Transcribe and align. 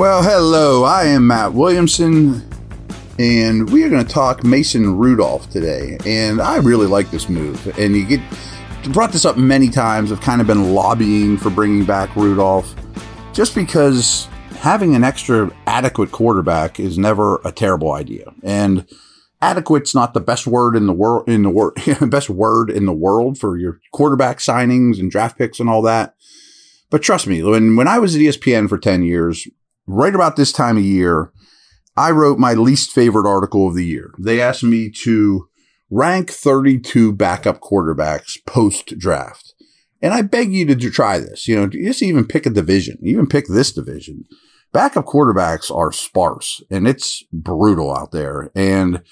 Well, 0.00 0.22
hello. 0.22 0.84
I 0.84 1.04
am 1.08 1.26
Matt 1.26 1.52
Williamson, 1.52 2.42
and 3.18 3.68
we 3.70 3.84
are 3.84 3.90
going 3.90 4.02
to 4.02 4.10
talk 4.10 4.42
Mason 4.42 4.96
Rudolph 4.96 5.50
today. 5.50 5.98
And 6.06 6.40
I 6.40 6.56
really 6.56 6.86
like 6.86 7.10
this 7.10 7.28
move. 7.28 7.78
And 7.78 7.94
you 7.94 8.06
get 8.06 8.22
brought 8.94 9.12
this 9.12 9.26
up 9.26 9.36
many 9.36 9.68
times. 9.68 10.10
I've 10.10 10.22
kind 10.22 10.40
of 10.40 10.46
been 10.46 10.72
lobbying 10.72 11.36
for 11.36 11.50
bringing 11.50 11.84
back 11.84 12.16
Rudolph, 12.16 12.74
just 13.34 13.54
because 13.54 14.26
having 14.52 14.94
an 14.94 15.04
extra 15.04 15.54
adequate 15.66 16.12
quarterback 16.12 16.80
is 16.80 16.96
never 16.96 17.38
a 17.44 17.52
terrible 17.52 17.92
idea. 17.92 18.32
And 18.42 18.88
adequate's 19.42 19.94
not 19.94 20.14
the 20.14 20.20
best 20.20 20.46
word 20.46 20.76
in 20.76 20.86
the 20.86 20.94
world 20.94 21.28
in 21.28 21.42
the 21.42 21.50
word 21.50 21.74
best 22.08 22.30
word 22.30 22.70
in 22.70 22.86
the 22.86 22.94
world 22.94 23.36
for 23.36 23.58
your 23.58 23.80
quarterback 23.92 24.38
signings 24.38 24.98
and 24.98 25.10
draft 25.10 25.36
picks 25.36 25.60
and 25.60 25.68
all 25.68 25.82
that. 25.82 26.14
But 26.88 27.02
trust 27.02 27.26
me, 27.26 27.42
when 27.42 27.76
when 27.76 27.86
I 27.86 27.98
was 27.98 28.16
at 28.16 28.22
ESPN 28.22 28.66
for 28.66 28.78
10 28.78 29.02
years, 29.02 29.46
right 29.90 30.14
about 30.14 30.36
this 30.36 30.52
time 30.52 30.76
of 30.76 30.84
year, 30.84 31.32
I 31.96 32.10
wrote 32.10 32.38
my 32.38 32.54
least 32.54 32.92
favorite 32.92 33.28
article 33.28 33.68
of 33.68 33.74
the 33.74 33.84
year. 33.84 34.14
They 34.18 34.40
asked 34.40 34.62
me 34.62 34.90
to 35.02 35.48
rank 35.90 36.30
32 36.30 37.12
backup 37.12 37.60
quarterbacks 37.60 38.36
post 38.46 38.98
draft. 38.98 39.54
And 40.00 40.14
I 40.14 40.22
beg 40.22 40.52
you 40.52 40.64
to 40.66 40.90
try 40.90 41.18
this. 41.18 41.46
You 41.46 41.56
know, 41.56 41.66
just 41.66 42.02
even 42.02 42.24
pick 42.26 42.46
a 42.46 42.50
division, 42.50 42.98
even 43.02 43.26
pick 43.26 43.46
this 43.48 43.72
division. 43.72 44.24
Backup 44.72 45.04
quarterbacks 45.04 45.74
are 45.74 45.92
sparse 45.92 46.62
and 46.70 46.86
it's 46.86 47.24
brutal 47.32 47.94
out 47.94 48.12
there. 48.12 48.50
And 48.54 49.02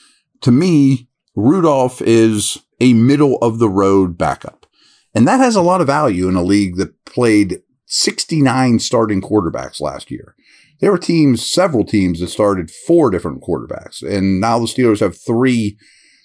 to 0.43 0.53
me, 0.53 1.09
Rudolph 1.35 2.01
is 2.01 2.59
a 2.81 2.93
middle 2.95 3.39
of 3.39 3.59
the 3.59 3.69
road 3.69 4.17
backup. 4.17 4.67
And 5.15 5.27
that 5.27 5.41
has 5.41 5.57
a 5.57 5.63
lot 5.63 5.81
of 5.81 5.89
value 5.89 6.29
in 6.29 6.37
a 6.37 6.43
league 6.43 6.77
that 6.77 7.05
played 7.05 7.61
69 7.87 8.79
starting 8.79 9.21
quarterbacks 9.21 9.81
last 9.81 10.11
year. 10.11 10.37
There 10.81 10.93
were 10.93 10.99
teams, 10.99 11.45
several 11.45 11.85
teams 11.85 12.21
that 12.21 12.29
started 12.29 12.71
four 12.71 13.11
different 13.11 13.43
quarterbacks, 13.43 14.03
and 14.03 14.41
now 14.41 14.59
the 14.59 14.67
Steelers 14.67 15.01
have 15.01 15.21
three 15.21 15.77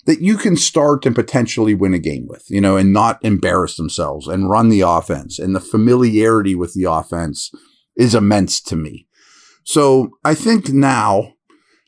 that 0.05 0.21
you 0.21 0.37
can 0.37 0.57
start 0.57 1.05
and 1.05 1.15
potentially 1.15 1.73
win 1.73 1.93
a 1.93 1.99
game 1.99 2.27
with, 2.27 2.45
you 2.49 2.59
know, 2.59 2.75
and 2.75 2.91
not 2.91 3.23
embarrass 3.23 3.77
themselves 3.77 4.27
and 4.27 4.49
run 4.49 4.69
the 4.69 4.81
offense. 4.81 5.39
And 5.39 5.55
the 5.55 5.61
familiarity 5.61 6.55
with 6.55 6.73
the 6.73 6.83
offense 6.83 7.51
is 7.95 8.13
immense 8.13 8.59
to 8.63 8.75
me. 8.75 9.07
So 9.63 10.11
I 10.25 10.35
think 10.35 10.69
now 10.69 11.33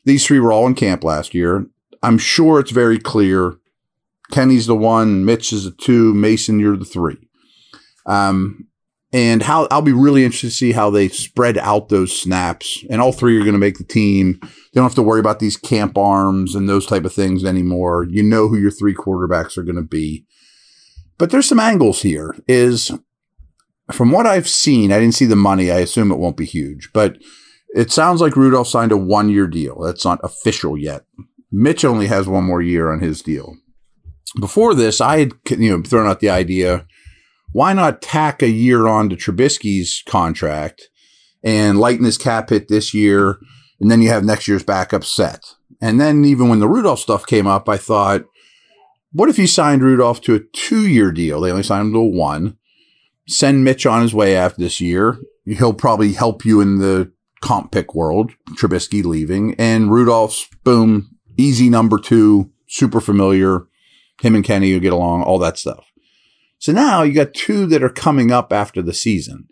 these 0.04 0.26
three 0.26 0.40
were 0.40 0.52
all 0.52 0.66
in 0.66 0.74
camp 0.74 1.04
last 1.04 1.34
year. 1.34 1.66
I'm 2.02 2.18
sure 2.18 2.58
it's 2.58 2.70
very 2.70 2.98
clear. 2.98 3.56
Kenny's 4.30 4.66
the 4.66 4.76
one, 4.76 5.24
Mitch 5.24 5.52
is 5.52 5.64
the 5.64 5.70
two, 5.70 6.14
Mason, 6.14 6.58
you're 6.58 6.76
the 6.76 6.84
three. 6.84 7.18
Um, 8.06 8.68
and 9.12 9.42
how 9.42 9.68
I'll 9.70 9.82
be 9.82 9.92
really 9.92 10.24
interested 10.24 10.48
to 10.48 10.54
see 10.54 10.72
how 10.72 10.90
they 10.90 11.08
spread 11.08 11.58
out 11.58 11.88
those 11.88 12.18
snaps. 12.18 12.84
And 12.90 13.00
all 13.00 13.12
three 13.12 13.36
are 13.36 13.44
going 13.44 13.52
to 13.52 13.58
make 13.58 13.78
the 13.78 13.84
team. 13.84 14.38
They 14.42 14.48
don't 14.74 14.84
have 14.84 14.94
to 14.96 15.02
worry 15.02 15.20
about 15.20 15.38
these 15.38 15.56
camp 15.56 15.96
arms 15.96 16.54
and 16.54 16.68
those 16.68 16.86
type 16.86 17.04
of 17.04 17.12
things 17.12 17.44
anymore. 17.44 18.06
You 18.08 18.22
know 18.22 18.48
who 18.48 18.58
your 18.58 18.70
three 18.70 18.94
quarterbacks 18.94 19.56
are 19.56 19.62
going 19.62 19.76
to 19.76 19.82
be. 19.82 20.26
But 21.18 21.30
there's 21.30 21.48
some 21.48 21.60
angles 21.60 22.02
here. 22.02 22.36
Is 22.46 22.90
from 23.92 24.10
what 24.10 24.26
I've 24.26 24.48
seen, 24.48 24.92
I 24.92 24.98
didn't 24.98 25.14
see 25.14 25.24
the 25.24 25.36
money. 25.36 25.70
I 25.70 25.78
assume 25.78 26.10
it 26.10 26.18
won't 26.18 26.36
be 26.36 26.44
huge, 26.44 26.90
but 26.92 27.16
it 27.74 27.92
sounds 27.92 28.20
like 28.20 28.36
Rudolph 28.36 28.68
signed 28.68 28.92
a 28.92 28.96
one 28.96 29.28
year 29.28 29.46
deal. 29.46 29.80
That's 29.80 30.04
not 30.04 30.20
official 30.22 30.76
yet. 30.76 31.04
Mitch 31.52 31.84
only 31.84 32.08
has 32.08 32.26
one 32.26 32.44
more 32.44 32.60
year 32.60 32.92
on 32.92 33.00
his 33.00 33.22
deal. 33.22 33.56
Before 34.38 34.74
this, 34.74 35.00
I 35.00 35.20
had 35.20 35.32
you 35.48 35.70
know 35.70 35.82
thrown 35.82 36.08
out 36.08 36.20
the 36.20 36.28
idea 36.30 36.86
why 37.56 37.72
not 37.72 38.02
tack 38.02 38.42
a 38.42 38.50
year 38.50 38.86
on 38.86 39.08
to 39.08 39.16
Trubisky's 39.16 40.02
contract 40.06 40.90
and 41.42 41.80
lighten 41.80 42.04
his 42.04 42.18
cap 42.18 42.50
hit 42.50 42.68
this 42.68 42.92
year, 42.92 43.38
and 43.80 43.90
then 43.90 44.02
you 44.02 44.10
have 44.10 44.26
next 44.26 44.46
year's 44.46 44.62
backup 44.62 45.04
set. 45.04 45.42
And 45.80 45.98
then 45.98 46.22
even 46.26 46.50
when 46.50 46.60
the 46.60 46.68
Rudolph 46.68 47.00
stuff 47.00 47.26
came 47.26 47.46
up, 47.46 47.66
I 47.66 47.78
thought, 47.78 48.24
what 49.10 49.30
if 49.30 49.38
you 49.38 49.46
signed 49.46 49.80
Rudolph 49.80 50.20
to 50.22 50.34
a 50.34 50.40
two 50.52 50.86
year 50.86 51.10
deal? 51.10 51.40
They 51.40 51.50
only 51.50 51.62
signed 51.62 51.86
him 51.86 51.92
to 51.94 52.00
a 52.00 52.06
one. 52.06 52.58
Send 53.26 53.64
Mitch 53.64 53.86
on 53.86 54.02
his 54.02 54.12
way 54.12 54.36
after 54.36 54.60
this 54.60 54.78
year. 54.78 55.16
He'll 55.46 55.72
probably 55.72 56.12
help 56.12 56.44
you 56.44 56.60
in 56.60 56.76
the 56.76 57.10
comp 57.40 57.72
pick 57.72 57.94
world, 57.94 58.32
Trubisky 58.50 59.02
leaving, 59.02 59.54
and 59.54 59.90
Rudolph's 59.90 60.46
boom, 60.62 61.16
easy 61.38 61.70
number 61.70 61.98
two, 61.98 62.50
super 62.68 63.00
familiar. 63.00 63.66
Him 64.20 64.34
and 64.34 64.44
Kenny 64.44 64.74
will 64.74 64.80
get 64.80 64.92
along, 64.92 65.22
all 65.22 65.38
that 65.38 65.56
stuff. 65.56 65.86
So 66.58 66.72
now 66.72 67.02
you 67.02 67.12
got 67.12 67.34
two 67.34 67.66
that 67.66 67.82
are 67.82 67.90
coming 67.90 68.32
up 68.32 68.52
after 68.52 68.82
the 68.82 68.94
season. 68.94 69.48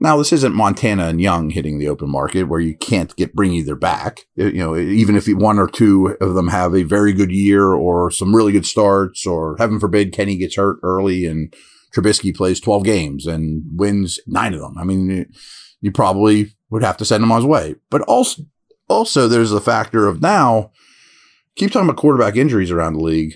Now 0.00 0.16
this 0.16 0.32
isn't 0.32 0.54
Montana 0.54 1.06
and 1.06 1.20
Young 1.20 1.50
hitting 1.50 1.78
the 1.78 1.88
open 1.88 2.10
market 2.10 2.44
where 2.44 2.58
you 2.58 2.76
can't 2.76 3.14
get 3.14 3.36
bring 3.36 3.52
either 3.52 3.76
back. 3.76 4.22
You 4.34 4.52
know, 4.52 4.76
even 4.76 5.14
if 5.14 5.28
one 5.28 5.60
or 5.60 5.68
two 5.68 6.16
of 6.20 6.34
them 6.34 6.48
have 6.48 6.74
a 6.74 6.82
very 6.82 7.12
good 7.12 7.30
year 7.30 7.72
or 7.72 8.10
some 8.10 8.34
really 8.34 8.50
good 8.50 8.66
starts, 8.66 9.24
or 9.24 9.56
heaven 9.58 9.78
forbid 9.78 10.12
Kenny 10.12 10.36
gets 10.36 10.56
hurt 10.56 10.78
early 10.82 11.24
and 11.24 11.54
Trubisky 11.94 12.34
plays 12.34 12.58
12 12.58 12.82
games 12.82 13.26
and 13.26 13.62
wins 13.78 14.18
nine 14.26 14.54
of 14.54 14.60
them. 14.60 14.76
I 14.76 14.82
mean, 14.82 15.32
you 15.80 15.92
probably 15.92 16.56
would 16.70 16.82
have 16.82 16.96
to 16.96 17.04
send 17.04 17.22
him 17.22 17.30
on 17.30 17.42
his 17.42 17.46
way. 17.46 17.76
But 17.88 18.00
also, 18.02 18.42
also 18.88 19.28
there's 19.28 19.50
the 19.50 19.60
factor 19.60 20.08
of 20.08 20.20
now, 20.20 20.72
keep 21.54 21.70
talking 21.70 21.88
about 21.88 22.00
quarterback 22.00 22.34
injuries 22.34 22.70
around 22.70 22.94
the 22.94 23.04
league. 23.04 23.34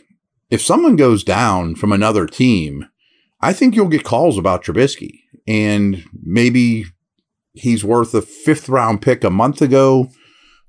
If 0.51 0.63
someone 0.63 0.97
goes 0.97 1.23
down 1.23 1.75
from 1.77 1.93
another 1.93 2.27
team, 2.27 2.87
I 3.41 3.53
think 3.53 3.75
you'll 3.75 3.89
get 3.89 4.05
calls 4.05 4.39
about 4.39 4.65
Trubisky 4.65 5.21
and 5.47 6.05
maybe 6.23 6.87
he's 7.53 7.85
worth 7.85 8.15
a 8.15 8.23
fifth 8.23 8.69
round 8.69 9.03
pick 9.03 9.25
a 9.25 9.31
month 9.31 9.63
ago, 9.63 10.09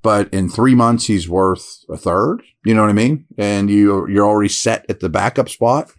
but 0.01 0.33
in 0.33 0.49
three 0.49 0.75
months 0.75 1.05
he's 1.05 1.29
worth 1.29 1.83
a 1.89 1.97
third. 1.97 2.41
You 2.65 2.73
know 2.73 2.81
what 2.81 2.89
I 2.89 2.93
mean? 2.93 3.25
And 3.37 3.69
you 3.69 4.07
you're 4.09 4.27
already 4.27 4.49
set 4.49 4.85
at 4.89 4.99
the 4.99 5.09
backup 5.09 5.49
spot. 5.49 5.91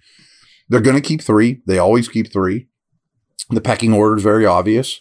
They're 0.69 0.81
going 0.81 0.97
to 0.97 1.03
keep 1.03 1.23
three. 1.23 1.63
They 1.67 1.79
always 1.79 2.09
keep 2.09 2.33
three. 2.33 2.69
The 3.51 3.63
pecking 3.63 3.95
order 3.95 4.17
is 4.17 4.23
very 4.23 4.45
obvious. 4.45 5.01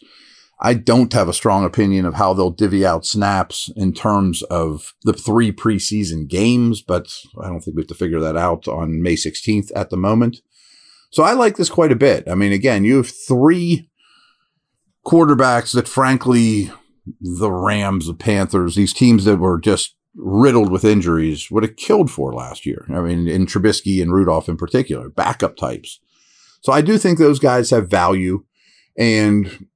I 0.60 0.74
don't 0.74 1.14
have 1.14 1.30
a 1.30 1.34
strong 1.34 1.66
opinion 1.66 2.06
of 2.06 2.16
how 2.16 2.34
they'll 2.34 2.50
divvy 2.50 2.86
out 2.86 3.06
snaps 3.06 3.70
in 3.76 3.94
terms 3.94 4.42
of 4.44 4.96
the 5.04 5.14
three 5.14 5.52
preseason 5.52 6.28
games, 6.28 6.82
but 6.82 7.14
I 7.40 7.48
don't 7.48 7.60
think 7.60 7.76
we 7.76 7.82
have 7.82 7.88
to 7.90 7.94
figure 7.94 8.20
that 8.22 8.38
out 8.38 8.68
on 8.68 9.02
May 9.02 9.16
16th 9.16 9.72
at 9.76 9.92
the 9.92 9.98
moment. 9.98 10.38
So 11.10 11.24
I 11.24 11.34
like 11.34 11.58
this 11.58 11.70
quite 11.70 11.92
a 11.92 11.96
bit. 11.96 12.28
I 12.30 12.36
mean, 12.36 12.52
again, 12.52 12.84
you 12.84 12.98
have 12.98 13.10
three 13.10 13.90
quarterbacks 15.06 15.74
that, 15.74 15.88
frankly, 15.88 16.72
the 17.22 17.52
Rams, 17.52 18.08
the 18.08 18.14
Panthers, 18.14 18.76
these 18.76 18.94
teams 18.94 19.26
that 19.26 19.38
were 19.38 19.60
just 19.60 19.96
riddled 20.16 20.72
with 20.72 20.84
injuries 20.84 21.50
would 21.52 21.64
have 21.64 21.76
killed 21.76 22.12
for 22.12 22.34
last 22.34 22.66
year. 22.66 22.86
I 22.90 23.00
mean, 23.00 23.28
in 23.28 23.46
Trubisky 23.46 24.02
and 24.02 24.12
Rudolph 24.12 24.50
in 24.50 24.58
particular, 24.58 25.10
backup 25.10 25.56
types. 25.56 26.00
So 26.62 26.74
I 26.74 26.82
do 26.82 26.98
think 26.98 27.20
those 27.20 27.40
guys 27.40 27.70
have 27.70 27.90
value. 27.90 28.44
And 28.98 29.68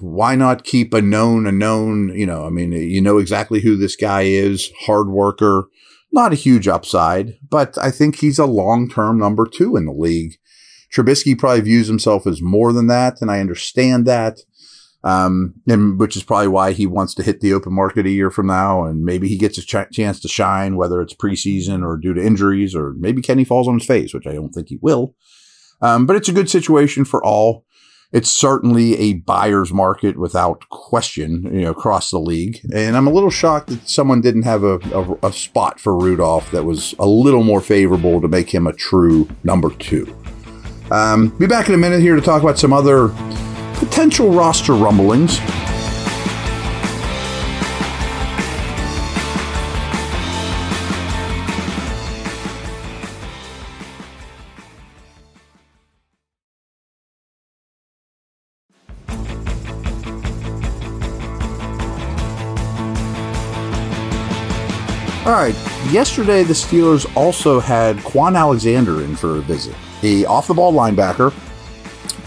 why 0.00 0.34
not 0.34 0.64
keep 0.64 0.92
a 0.92 1.00
known, 1.00 1.46
a 1.46 1.52
known, 1.52 2.10
you 2.16 2.26
know, 2.26 2.44
I 2.44 2.50
mean, 2.50 2.72
you 2.72 3.00
know 3.00 3.18
exactly 3.18 3.60
who 3.60 3.76
this 3.76 3.96
guy 3.96 4.22
is, 4.22 4.70
hard 4.80 5.08
worker, 5.08 5.68
not 6.12 6.32
a 6.32 6.36
huge 6.36 6.68
upside, 6.68 7.38
but 7.48 7.76
I 7.78 7.90
think 7.90 8.16
he's 8.16 8.38
a 8.38 8.46
long 8.46 8.88
term 8.88 9.18
number 9.18 9.46
two 9.46 9.76
in 9.76 9.86
the 9.86 9.92
league. 9.92 10.36
Trubisky 10.94 11.38
probably 11.38 11.60
views 11.62 11.88
himself 11.88 12.26
as 12.26 12.40
more 12.42 12.72
than 12.72 12.86
that, 12.86 13.20
and 13.20 13.30
I 13.30 13.40
understand 13.40 14.06
that. 14.06 14.38
Um, 15.04 15.54
and 15.68 16.00
which 16.00 16.16
is 16.16 16.24
probably 16.24 16.48
why 16.48 16.72
he 16.72 16.84
wants 16.84 17.14
to 17.14 17.22
hit 17.22 17.40
the 17.40 17.52
open 17.52 17.72
market 17.72 18.06
a 18.06 18.10
year 18.10 18.28
from 18.28 18.48
now, 18.48 18.84
and 18.84 19.04
maybe 19.04 19.28
he 19.28 19.38
gets 19.38 19.56
a 19.56 19.62
ch- 19.62 19.92
chance 19.92 20.18
to 20.20 20.26
shine, 20.26 20.76
whether 20.76 21.00
it's 21.00 21.14
preseason 21.14 21.86
or 21.86 21.96
due 21.96 22.12
to 22.12 22.24
injuries, 22.24 22.74
or 22.74 22.92
maybe 22.94 23.22
Kenny 23.22 23.44
falls 23.44 23.68
on 23.68 23.78
his 23.78 23.86
face, 23.86 24.12
which 24.12 24.26
I 24.26 24.32
don't 24.32 24.50
think 24.50 24.68
he 24.68 24.78
will. 24.82 25.14
Um, 25.80 26.06
but 26.06 26.16
it's 26.16 26.28
a 26.28 26.32
good 26.32 26.50
situation 26.50 27.04
for 27.04 27.24
all. 27.24 27.64
It's 28.12 28.30
certainly 28.30 28.98
a 28.98 29.14
buyer's 29.14 29.72
market 29.72 30.18
without 30.18 30.68
question, 30.70 31.42
you 31.52 31.62
know, 31.62 31.70
across 31.70 32.10
the 32.10 32.18
league. 32.18 32.60
And 32.72 32.96
I'm 32.96 33.06
a 33.06 33.12
little 33.12 33.30
shocked 33.30 33.68
that 33.68 33.88
someone 33.88 34.20
didn't 34.20 34.42
have 34.42 34.64
a, 34.64 34.78
a, 34.92 35.28
a 35.28 35.32
spot 35.32 35.78
for 35.78 35.96
Rudolph 35.96 36.50
that 36.52 36.64
was 36.64 36.94
a 36.98 37.06
little 37.06 37.44
more 37.44 37.60
favorable 37.60 38.20
to 38.20 38.28
make 38.28 38.54
him 38.54 38.66
a 38.66 38.72
true 38.72 39.28
number 39.44 39.70
two. 39.70 40.16
Um, 40.90 41.30
be 41.30 41.48
back 41.48 41.68
in 41.68 41.74
a 41.74 41.78
minute 41.78 42.00
here 42.00 42.14
to 42.14 42.22
talk 42.22 42.42
about 42.42 42.58
some 42.58 42.72
other 42.72 43.08
potential 43.74 44.30
roster 44.30 44.72
rumblings. 44.72 45.40
All 65.26 65.32
right. 65.32 65.54
Yesterday, 65.90 66.44
the 66.44 66.52
Steelers 66.52 67.04
also 67.16 67.58
had 67.58 67.96
Kwon 67.96 68.36
Alexander 68.36 69.02
in 69.02 69.16
for 69.16 69.38
a 69.38 69.40
visit 69.40 69.74
a 70.02 70.24
off 70.26 70.46
the 70.46 70.54
ball 70.54 70.72
linebacker. 70.72 71.32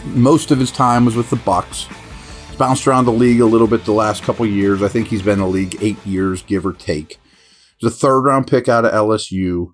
Most 0.05 0.51
of 0.51 0.59
his 0.59 0.71
time 0.71 1.05
was 1.05 1.15
with 1.15 1.29
the 1.29 1.35
Bucs. 1.37 1.87
bounced 2.57 2.87
around 2.87 3.05
the 3.05 3.11
league 3.11 3.41
a 3.41 3.45
little 3.45 3.67
bit 3.67 3.85
the 3.85 3.91
last 3.91 4.23
couple 4.23 4.45
years. 4.45 4.81
I 4.81 4.87
think 4.87 5.07
he's 5.07 5.21
been 5.21 5.33
in 5.33 5.39
the 5.39 5.47
league 5.47 5.77
eight 5.81 6.03
years, 6.05 6.41
give 6.41 6.65
or 6.65 6.73
take. 6.73 7.19
He's 7.77 7.91
a 7.91 7.95
third 7.95 8.21
round 8.21 8.47
pick 8.47 8.67
out 8.67 8.85
of 8.85 8.91
LSU. 8.91 9.73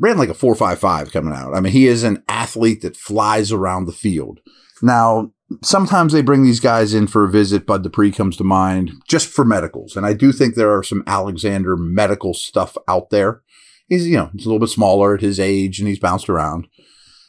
Ran 0.00 0.18
like 0.18 0.28
a 0.28 0.34
4.55 0.34 1.12
coming 1.12 1.34
out. 1.34 1.54
I 1.54 1.60
mean, 1.60 1.72
he 1.72 1.86
is 1.86 2.04
an 2.04 2.22
athlete 2.28 2.82
that 2.82 2.96
flies 2.96 3.50
around 3.50 3.86
the 3.86 3.92
field. 3.92 4.40
Now, 4.80 5.32
sometimes 5.62 6.12
they 6.12 6.22
bring 6.22 6.44
these 6.44 6.60
guys 6.60 6.94
in 6.94 7.06
for 7.06 7.24
a 7.24 7.30
visit. 7.30 7.66
Bud 7.66 7.82
Dupree 7.82 8.12
comes 8.12 8.36
to 8.36 8.44
mind 8.44 8.92
just 9.08 9.28
for 9.28 9.44
medicals. 9.44 9.96
And 9.96 10.06
I 10.06 10.12
do 10.12 10.32
think 10.32 10.54
there 10.54 10.76
are 10.76 10.82
some 10.82 11.02
Alexander 11.06 11.76
medical 11.76 12.34
stuff 12.34 12.76
out 12.86 13.10
there. 13.10 13.42
He's, 13.88 14.06
you 14.06 14.16
know, 14.16 14.30
he's 14.32 14.44
a 14.44 14.48
little 14.48 14.60
bit 14.60 14.68
smaller 14.68 15.14
at 15.14 15.20
his 15.20 15.40
age 15.40 15.78
and 15.78 15.88
he's 15.88 15.98
bounced 15.98 16.28
around. 16.28 16.68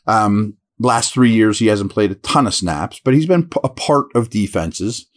Um, 0.08 0.58
last 0.80 1.14
three 1.14 1.32
years, 1.32 1.60
he 1.60 1.68
hasn't 1.68 1.92
played 1.92 2.12
a 2.12 2.16
ton 2.16 2.48
of 2.48 2.54
snaps, 2.54 3.00
but 3.04 3.14
he's 3.14 3.26
been 3.26 3.50
a 3.64 3.70
part 3.70 4.08
of 4.16 4.30
defenses. 4.30 5.08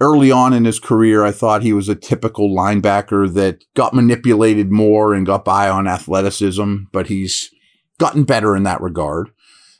Early 0.00 0.30
on 0.30 0.52
in 0.52 0.64
his 0.64 0.78
career, 0.78 1.24
I 1.24 1.32
thought 1.32 1.62
he 1.62 1.72
was 1.72 1.88
a 1.88 1.96
typical 1.96 2.54
linebacker 2.54 3.32
that 3.34 3.64
got 3.74 3.94
manipulated 3.94 4.70
more 4.70 5.12
and 5.12 5.26
got 5.26 5.44
by 5.44 5.68
on 5.68 5.88
athleticism, 5.88 6.84
but 6.92 7.08
he's 7.08 7.50
gotten 7.98 8.22
better 8.22 8.54
in 8.54 8.62
that 8.62 8.80
regard. 8.80 9.30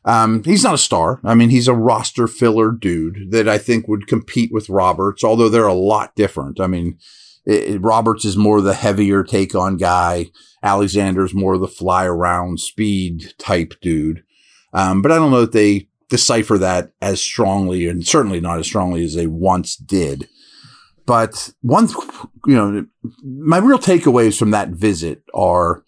Um, 0.04 0.42
he's 0.42 0.64
not 0.64 0.74
a 0.74 0.78
star. 0.78 1.20
I 1.22 1.34
mean, 1.34 1.50
he's 1.50 1.68
a 1.68 1.74
roster 1.74 2.26
filler 2.26 2.72
dude 2.72 3.30
that 3.30 3.48
I 3.48 3.58
think 3.58 3.86
would 3.86 4.06
compete 4.06 4.50
with 4.52 4.68
Roberts, 4.68 5.22
although 5.22 5.48
they're 5.48 5.66
a 5.66 5.74
lot 5.74 6.16
different. 6.16 6.60
I 6.60 6.66
mean, 6.66 6.98
it, 7.48 7.80
Roberts 7.80 8.24
is 8.24 8.36
more 8.36 8.60
the 8.60 8.74
heavier 8.74 9.24
take 9.24 9.54
on 9.54 9.76
guy. 9.78 10.26
Alexander's 10.62 11.34
more 11.34 11.56
the 11.56 11.66
fly 11.66 12.04
around 12.04 12.60
speed 12.60 13.32
type 13.38 13.74
dude. 13.80 14.22
Um, 14.72 15.00
but 15.00 15.10
I 15.10 15.16
don't 15.16 15.30
know 15.30 15.40
that 15.40 15.52
they 15.52 15.88
decipher 16.08 16.58
that 16.58 16.92
as 17.00 17.20
strongly 17.20 17.88
and 17.88 18.06
certainly 18.06 18.40
not 18.40 18.58
as 18.58 18.66
strongly 18.66 19.02
as 19.02 19.14
they 19.14 19.26
once 19.26 19.76
did. 19.76 20.28
But 21.06 21.54
one, 21.62 21.88
you 22.46 22.54
know, 22.54 22.86
my 23.24 23.58
real 23.58 23.78
takeaways 23.78 24.38
from 24.38 24.50
that 24.50 24.68
visit 24.68 25.22
are 25.32 25.82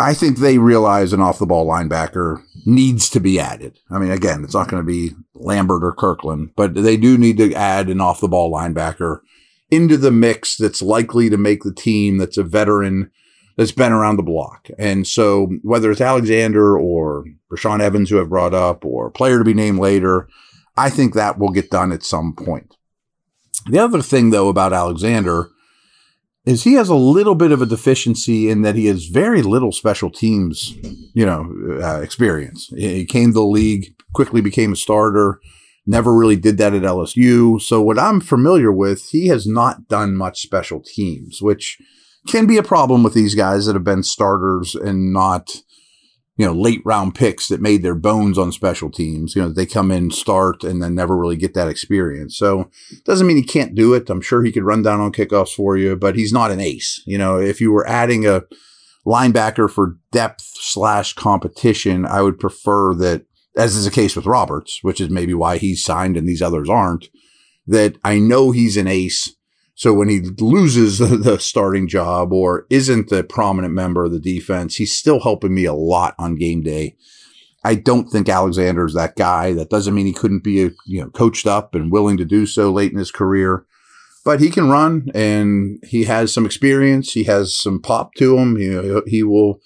I 0.00 0.12
think 0.12 0.38
they 0.38 0.58
realize 0.58 1.12
an 1.12 1.20
off 1.20 1.38
the 1.38 1.46
ball 1.46 1.68
linebacker 1.68 2.42
needs 2.66 3.08
to 3.10 3.20
be 3.20 3.38
added. 3.38 3.78
I 3.90 3.98
mean, 3.98 4.10
again, 4.10 4.42
it's 4.42 4.54
not 4.54 4.68
going 4.68 4.82
to 4.82 4.86
be 4.86 5.12
Lambert 5.34 5.84
or 5.84 5.92
Kirkland, 5.92 6.50
but 6.56 6.74
they 6.74 6.96
do 6.96 7.16
need 7.16 7.36
to 7.38 7.54
add 7.54 7.88
an 7.88 8.00
off 8.00 8.20
the 8.20 8.26
ball 8.26 8.52
linebacker 8.52 9.20
into 9.70 9.96
the 9.96 10.10
mix 10.10 10.56
that's 10.56 10.82
likely 10.82 11.30
to 11.30 11.36
make 11.36 11.62
the 11.62 11.74
team 11.74 12.18
that's 12.18 12.36
a 12.36 12.44
veteran 12.44 13.10
that's 13.56 13.72
been 13.72 13.92
around 13.92 14.16
the 14.16 14.22
block. 14.22 14.68
And 14.78 15.06
so 15.06 15.48
whether 15.62 15.90
it's 15.90 16.00
Alexander 16.00 16.78
or 16.78 17.24
Rashaan 17.52 17.80
Evans 17.80 18.10
who 18.10 18.16
have 18.16 18.28
brought 18.28 18.54
up 18.54 18.84
or 18.84 19.06
a 19.06 19.12
player 19.12 19.38
to 19.38 19.44
be 19.44 19.54
named 19.54 19.78
later, 19.78 20.28
I 20.76 20.90
think 20.90 21.14
that 21.14 21.38
will 21.38 21.50
get 21.50 21.70
done 21.70 21.92
at 21.92 22.02
some 22.02 22.34
point. 22.34 22.76
The 23.66 23.78
other 23.78 24.02
thing 24.02 24.30
though 24.30 24.48
about 24.48 24.72
Alexander 24.72 25.50
is 26.44 26.64
he 26.64 26.74
has 26.74 26.88
a 26.88 26.94
little 26.94 27.34
bit 27.34 27.52
of 27.52 27.62
a 27.62 27.66
deficiency 27.66 28.50
in 28.50 28.62
that 28.62 28.74
he 28.74 28.86
has 28.86 29.06
very 29.06 29.40
little 29.42 29.72
special 29.72 30.10
teams, 30.10 30.74
you 31.14 31.24
know, 31.24 31.80
uh, 31.82 32.02
experience. 32.02 32.68
He 32.76 33.06
came 33.06 33.30
to 33.30 33.34
the 33.34 33.42
league, 33.42 33.94
quickly 34.12 34.42
became 34.42 34.72
a 34.72 34.76
starter, 34.76 35.40
never 35.86 36.14
really 36.14 36.36
did 36.36 36.58
that 36.58 36.74
at 36.74 36.82
LSU. 36.82 37.60
So 37.60 37.80
what 37.82 37.98
I'm 37.98 38.20
familiar 38.20 38.72
with, 38.72 39.08
he 39.10 39.28
has 39.28 39.46
not 39.46 39.88
done 39.88 40.16
much 40.16 40.40
special 40.40 40.80
teams, 40.80 41.42
which 41.42 41.78
can 42.26 42.46
be 42.46 42.56
a 42.56 42.62
problem 42.62 43.02
with 43.02 43.14
these 43.14 43.34
guys 43.34 43.66
that 43.66 43.74
have 43.74 43.84
been 43.84 44.02
starters 44.02 44.74
and 44.74 45.12
not, 45.12 45.50
you 46.36 46.46
know, 46.46 46.52
late 46.52 46.80
round 46.84 47.14
picks 47.14 47.48
that 47.48 47.60
made 47.60 47.82
their 47.82 47.94
bones 47.94 48.38
on 48.38 48.50
special 48.50 48.90
teams. 48.90 49.36
You 49.36 49.42
know, 49.42 49.48
they 49.50 49.66
come 49.66 49.90
in, 49.90 50.10
start, 50.10 50.64
and 50.64 50.82
then 50.82 50.94
never 50.94 51.16
really 51.16 51.36
get 51.36 51.52
that 51.54 51.68
experience. 51.68 52.36
So 52.38 52.70
doesn't 53.04 53.26
mean 53.26 53.36
he 53.36 53.42
can't 53.42 53.74
do 53.74 53.92
it. 53.92 54.08
I'm 54.08 54.22
sure 54.22 54.42
he 54.42 54.52
could 54.52 54.64
run 54.64 54.82
down 54.82 55.00
on 55.00 55.12
kickoffs 55.12 55.54
for 55.54 55.76
you, 55.76 55.96
but 55.96 56.16
he's 56.16 56.32
not 56.32 56.50
an 56.50 56.60
ace. 56.60 57.02
You 57.06 57.18
know, 57.18 57.38
if 57.38 57.60
you 57.60 57.70
were 57.72 57.86
adding 57.86 58.26
a 58.26 58.42
linebacker 59.06 59.70
for 59.70 59.98
depth 60.12 60.50
slash 60.54 61.12
competition, 61.12 62.06
I 62.06 62.22
would 62.22 62.40
prefer 62.40 62.94
that, 62.94 63.26
as 63.56 63.76
is 63.76 63.84
the 63.84 63.90
case 63.90 64.16
with 64.16 64.26
Roberts, 64.26 64.80
which 64.82 65.00
is 65.00 65.10
maybe 65.10 65.34
why 65.34 65.58
he's 65.58 65.84
signed 65.84 66.16
and 66.16 66.28
these 66.28 66.42
others 66.42 66.68
aren't, 66.68 67.08
that 67.66 67.96
I 68.04 68.18
know 68.18 68.50
he's 68.50 68.76
an 68.76 68.88
ace 68.88 69.34
so 69.74 69.92
when 69.92 70.08
he 70.08 70.20
loses 70.20 70.98
the 71.24 71.38
starting 71.38 71.88
job 71.88 72.32
or 72.32 72.66
isn't 72.70 73.12
a 73.12 73.24
prominent 73.24 73.74
member 73.74 74.04
of 74.04 74.12
the 74.12 74.20
defense, 74.20 74.76
he's 74.76 74.94
still 74.94 75.20
helping 75.20 75.54
me 75.54 75.64
a 75.64 75.74
lot 75.74 76.14
on 76.18 76.36
game 76.36 76.62
day. 76.62 76.96
I 77.66 77.74
don't 77.76 78.08
think 78.08 78.28
Alexander's 78.28 78.94
that 78.94 79.16
guy. 79.16 79.54
That 79.54 79.70
doesn't 79.70 79.94
mean 79.94 80.06
he 80.06 80.12
couldn't 80.12 80.44
be, 80.44 80.70
you 80.86 81.00
know, 81.00 81.08
coached 81.10 81.46
up 81.46 81.74
and 81.74 81.90
willing 81.90 82.18
to 82.18 82.24
do 82.24 82.46
so 82.46 82.70
late 82.70 82.92
in 82.92 82.98
his 82.98 83.10
career. 83.10 83.64
But 84.22 84.40
he 84.40 84.50
can 84.50 84.70
run 84.70 85.10
and 85.14 85.82
he 85.86 86.04
has 86.04 86.32
some 86.32 86.46
experience. 86.46 87.12
He 87.12 87.24
has 87.24 87.56
some 87.56 87.80
pop 87.80 88.14
to 88.14 88.38
him. 88.38 88.54
Know, 88.54 89.02
he 89.06 89.22
will 89.22 89.60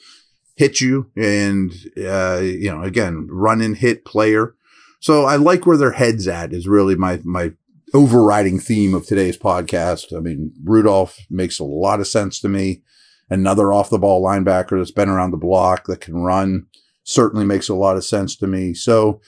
hit 0.58 0.80
you 0.80 1.08
and, 1.16 1.72
uh, 1.96 2.40
you 2.42 2.68
know, 2.68 2.82
again, 2.82 3.28
run 3.30 3.60
and 3.60 3.76
hit 3.76 4.04
player. 4.04 4.56
So 4.98 5.24
I 5.24 5.36
like 5.36 5.64
where 5.64 5.76
their 5.76 5.92
heads 5.92 6.26
at 6.26 6.52
is 6.52 6.66
really 6.66 6.96
my, 6.96 7.20
my 7.22 7.52
overriding 7.94 8.58
theme 8.58 8.92
of 8.92 9.06
today's 9.06 9.38
podcast. 9.38 10.14
I 10.14 10.18
mean, 10.18 10.52
Rudolph 10.64 11.20
makes 11.30 11.60
a 11.60 11.64
lot 11.64 12.00
of 12.00 12.08
sense 12.08 12.40
to 12.40 12.48
me. 12.48 12.82
Another 13.30 13.72
off 13.72 13.88
the 13.88 14.00
ball 14.00 14.20
linebacker 14.20 14.78
that's 14.78 14.90
been 14.90 15.08
around 15.08 15.30
the 15.30 15.36
block 15.36 15.86
that 15.86 16.00
can 16.00 16.16
run 16.16 16.66
certainly 17.04 17.46
makes 17.46 17.68
a 17.68 17.74
lot 17.74 17.96
of 17.96 18.04
sense 18.04 18.34
to 18.36 18.48
me. 18.48 18.74
So 18.74 19.20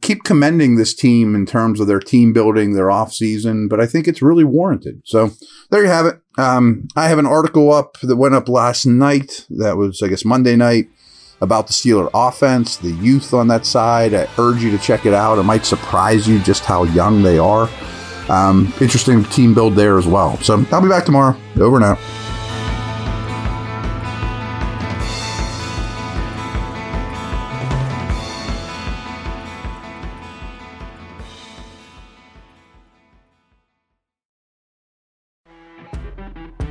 keep 0.00 0.24
commending 0.24 0.76
this 0.76 0.94
team 0.94 1.34
in 1.34 1.44
terms 1.44 1.80
of 1.80 1.86
their 1.86 2.00
team 2.00 2.32
building, 2.32 2.72
their 2.72 2.90
off 2.90 3.12
season, 3.12 3.68
but 3.68 3.80
I 3.80 3.86
think 3.86 4.08
it's 4.08 4.22
really 4.22 4.44
warranted. 4.44 5.02
So 5.04 5.30
there 5.70 5.82
you 5.82 5.88
have 5.88 6.06
it. 6.06 6.20
Um, 6.38 6.88
I 6.96 7.08
have 7.08 7.18
an 7.18 7.26
article 7.26 7.72
up 7.72 7.98
that 8.00 8.16
went 8.16 8.34
up 8.34 8.48
last 8.48 8.86
night. 8.86 9.46
That 9.50 9.76
was, 9.76 10.00
I 10.02 10.08
guess, 10.08 10.24
Monday 10.24 10.56
night 10.56 10.88
about 11.42 11.66
the 11.66 11.72
Steeler 11.72 12.08
offense, 12.14 12.76
the 12.76 12.92
youth 12.92 13.34
on 13.34 13.48
that 13.48 13.66
side. 13.66 14.14
I 14.14 14.28
urge 14.38 14.62
you 14.62 14.70
to 14.70 14.78
check 14.78 15.04
it 15.04 15.12
out. 15.12 15.38
It 15.38 15.42
might 15.42 15.66
surprise 15.66 16.26
you 16.26 16.38
just 16.38 16.64
how 16.64 16.84
young 16.84 17.22
they 17.22 17.38
are. 17.38 17.68
Um, 18.28 18.72
interesting 18.80 19.24
team 19.24 19.52
build 19.52 19.74
there 19.74 19.98
as 19.98 20.06
well. 20.06 20.38
So 20.38 20.64
I'll 20.72 20.80
be 20.80 20.88
back 20.88 21.04
tomorrow. 21.04 21.36
Over 21.56 21.80
now. 21.80 21.98